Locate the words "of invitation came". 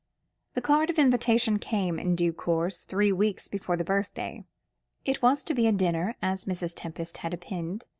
0.89-1.99